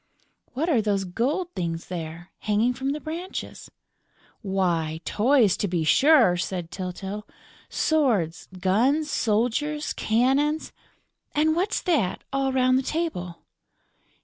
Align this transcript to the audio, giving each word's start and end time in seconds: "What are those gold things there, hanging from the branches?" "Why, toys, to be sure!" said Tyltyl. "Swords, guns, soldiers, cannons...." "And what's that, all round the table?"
"What 0.53 0.67
are 0.67 0.81
those 0.81 1.03
gold 1.03 1.53
things 1.55 1.85
there, 1.85 2.31
hanging 2.39 2.73
from 2.73 2.89
the 2.89 2.99
branches?" 2.99 3.69
"Why, 4.41 4.99
toys, 5.05 5.55
to 5.57 5.67
be 5.67 5.83
sure!" 5.83 6.37
said 6.37 6.71
Tyltyl. 6.71 7.27
"Swords, 7.69 8.47
guns, 8.59 9.11
soldiers, 9.11 9.93
cannons...." 9.93 10.71
"And 11.35 11.55
what's 11.55 11.83
that, 11.83 12.23
all 12.33 12.51
round 12.51 12.79
the 12.79 12.81
table?" 12.81 13.43